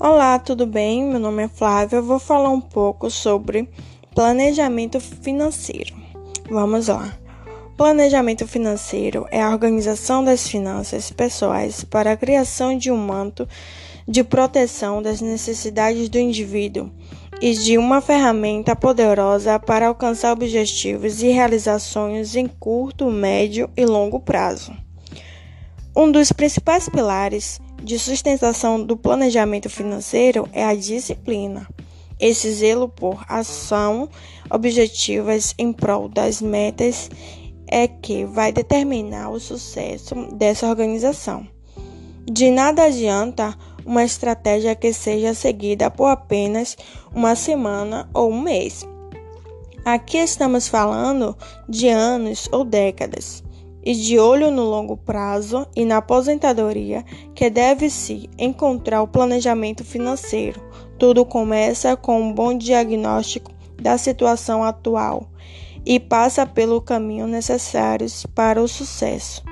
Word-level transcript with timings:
Olá, 0.00 0.38
tudo 0.38 0.64
bem? 0.64 1.02
Meu 1.02 1.18
nome 1.18 1.42
é 1.42 1.48
Flávia. 1.48 1.96
Eu 1.96 2.04
vou 2.04 2.20
falar 2.20 2.50
um 2.50 2.60
pouco 2.60 3.10
sobre 3.10 3.68
planejamento 4.14 5.00
financeiro. 5.00 5.92
Vamos 6.48 6.86
lá. 6.86 7.18
Planejamento 7.76 8.46
financeiro 8.46 9.26
é 9.28 9.42
a 9.42 9.50
organização 9.50 10.22
das 10.22 10.46
finanças 10.46 11.10
pessoais 11.10 11.82
para 11.82 12.12
a 12.12 12.16
criação 12.16 12.78
de 12.78 12.92
um 12.92 12.96
manto 12.96 13.48
de 14.06 14.22
proteção 14.22 15.02
das 15.02 15.20
necessidades 15.20 16.08
do 16.08 16.16
indivíduo 16.16 16.92
e 17.40 17.52
de 17.54 17.76
uma 17.76 18.00
ferramenta 18.00 18.76
poderosa 18.76 19.58
para 19.58 19.88
alcançar 19.88 20.30
objetivos 20.30 21.24
e 21.24 21.28
realizar 21.30 21.80
sonhos 21.80 22.36
em 22.36 22.46
curto, 22.46 23.10
médio 23.10 23.68
e 23.76 23.84
longo 23.84 24.20
prazo. 24.20 24.72
Um 25.96 26.12
dos 26.12 26.30
principais 26.30 26.88
pilares 26.88 27.60
de 27.82 27.98
sustentação 27.98 28.82
do 28.82 28.96
planejamento 28.96 29.70
financeiro 29.70 30.48
é 30.52 30.64
a 30.64 30.74
disciplina. 30.74 31.66
Esse 32.18 32.52
zelo 32.52 32.88
por 32.88 33.24
ação 33.28 34.08
objetivas 34.50 35.54
em 35.56 35.72
prol 35.72 36.08
das 36.08 36.42
metas 36.42 37.08
é 37.66 37.86
que 37.86 38.24
vai 38.24 38.50
determinar 38.50 39.30
o 39.30 39.38
sucesso 39.38 40.14
dessa 40.32 40.68
organização. 40.68 41.46
De 42.24 42.50
nada 42.50 42.84
adianta 42.84 43.56
uma 43.86 44.04
estratégia 44.04 44.74
que 44.74 44.92
seja 44.92 45.32
seguida 45.32 45.90
por 45.90 46.06
apenas 46.06 46.76
uma 47.14 47.34
semana 47.34 48.08
ou 48.12 48.30
um 48.30 48.40
mês. 48.40 48.86
Aqui 49.84 50.18
estamos 50.18 50.68
falando 50.68 51.36
de 51.68 51.88
anos 51.88 52.48
ou 52.52 52.64
décadas 52.64 53.42
e 53.88 53.94
de 53.94 54.18
olho 54.18 54.50
no 54.50 54.64
longo 54.64 54.98
prazo 54.98 55.66
e 55.74 55.82
na 55.82 55.96
aposentadoria, 55.96 57.02
que 57.34 57.48
deve-se 57.48 58.28
encontrar 58.36 59.00
o 59.00 59.08
planejamento 59.08 59.82
financeiro. 59.82 60.60
Tudo 60.98 61.24
começa 61.24 61.96
com 61.96 62.20
um 62.20 62.30
bom 62.30 62.52
diagnóstico 62.52 63.50
da 63.80 63.96
situação 63.96 64.62
atual 64.62 65.30
e 65.86 65.98
passa 65.98 66.44
pelo 66.44 66.82
caminho 66.82 67.26
necessários 67.26 68.26
para 68.34 68.62
o 68.62 68.68
sucesso. 68.68 69.42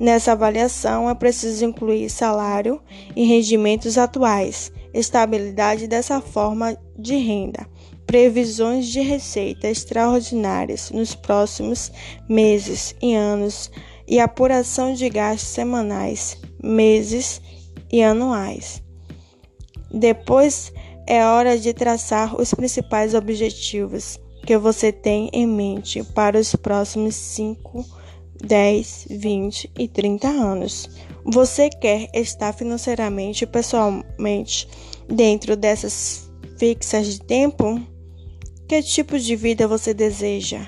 Nessa 0.00 0.32
avaliação 0.32 1.08
é 1.08 1.14
preciso 1.14 1.64
incluir 1.64 2.10
salário 2.10 2.80
e 3.14 3.24
rendimentos 3.24 3.96
atuais, 3.96 4.72
estabilidade 4.92 5.86
dessa 5.86 6.20
forma 6.20 6.76
de 6.98 7.14
renda, 7.18 7.68
previsões 8.06 8.86
de 8.86 9.00
receita 9.00 9.68
extraordinárias 9.68 10.90
nos 10.90 11.14
próximos 11.14 11.90
meses 12.28 12.94
e 13.02 13.14
anos 13.14 13.70
e 14.06 14.20
apuração 14.20 14.94
de 14.94 15.08
gastos 15.08 15.48
semanais, 15.48 16.38
meses 16.62 17.40
e 17.90 18.02
anuais. 18.02 18.82
Depois 19.92 20.72
é 21.06 21.24
hora 21.24 21.58
de 21.58 21.72
traçar 21.72 22.40
os 22.40 22.52
principais 22.54 23.14
objetivos 23.14 24.18
que 24.44 24.56
você 24.56 24.92
tem 24.92 25.28
em 25.32 25.46
mente 25.46 26.02
para 26.02 26.38
os 26.38 26.54
próximos 26.54 27.16
5, 27.16 27.84
10, 28.44 29.06
20 29.10 29.70
e 29.76 29.88
30 29.88 30.28
anos. 30.28 30.88
Você 31.24 31.68
quer 31.68 32.08
estar 32.14 32.52
financeiramente 32.52 33.42
e 33.42 33.46
pessoalmente 33.46 34.68
dentro 35.08 35.56
dessas 35.56 36.30
fixas 36.56 37.06
de 37.06 37.20
tempo? 37.20 37.80
Que 38.68 38.82
tipo 38.82 39.16
de 39.16 39.36
vida 39.36 39.68
você 39.68 39.94
deseja? 39.94 40.66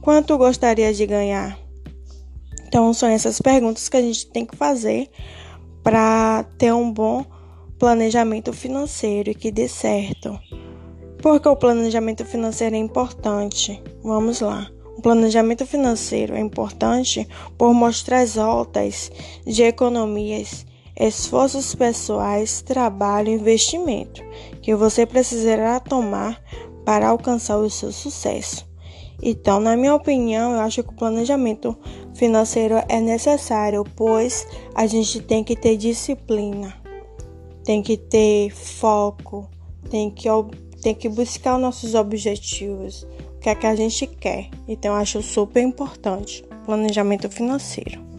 Quanto 0.00 0.38
gostaria 0.38 0.94
de 0.94 1.04
ganhar? 1.06 1.58
Então, 2.66 2.94
são 2.94 3.08
essas 3.08 3.40
perguntas 3.40 3.88
que 3.88 3.96
a 3.96 4.00
gente 4.00 4.30
tem 4.30 4.46
que 4.46 4.56
fazer 4.56 5.10
para 5.82 6.44
ter 6.56 6.72
um 6.72 6.92
bom 6.92 7.24
planejamento 7.80 8.52
financeiro 8.52 9.30
e 9.30 9.34
que 9.34 9.50
dê 9.50 9.66
certo. 9.66 10.38
Porque 11.18 11.48
o 11.48 11.56
planejamento 11.56 12.24
financeiro 12.24 12.76
é 12.76 12.78
importante. 12.78 13.82
Vamos 14.04 14.40
lá. 14.40 14.70
O 14.96 15.02
planejamento 15.02 15.66
financeiro 15.66 16.34
é 16.34 16.40
importante 16.40 17.26
por 17.58 17.74
mostrar 17.74 18.20
as 18.20 18.36
rotas 18.36 19.10
de 19.44 19.64
economias, 19.64 20.64
esforços 20.96 21.74
pessoais, 21.74 22.62
trabalho 22.62 23.30
e 23.30 23.34
investimento 23.34 24.22
que 24.62 24.74
você 24.76 25.04
precisará 25.04 25.80
tomar 25.80 26.40
para 26.84 27.08
alcançar 27.08 27.58
o 27.58 27.70
seu 27.70 27.92
sucesso. 27.92 28.66
Então, 29.22 29.60
na 29.60 29.76
minha 29.76 29.94
opinião, 29.94 30.52
eu 30.52 30.60
acho 30.60 30.82
que 30.82 30.90
o 30.90 30.96
planejamento 30.96 31.76
financeiro 32.14 32.82
é 32.88 33.00
necessário, 33.00 33.84
pois 33.94 34.46
a 34.74 34.86
gente 34.86 35.20
tem 35.20 35.44
que 35.44 35.54
ter 35.54 35.76
disciplina, 35.76 36.74
tem 37.64 37.82
que 37.82 37.96
ter 37.96 38.50
foco, 38.50 39.48
tem 39.88 40.10
que, 40.10 40.28
tem 40.82 40.94
que 40.94 41.08
buscar 41.08 41.54
os 41.54 41.62
nossos 41.62 41.94
objetivos, 41.94 43.06
o 43.36 43.38
que 43.40 43.48
é 43.48 43.54
que 43.54 43.66
a 43.66 43.76
gente 43.76 44.06
quer. 44.06 44.48
Então, 44.66 44.92
eu 44.92 44.98
acho 44.98 45.22
super 45.22 45.62
importante 45.62 46.44
planejamento 46.64 47.28
financeiro. 47.28 48.11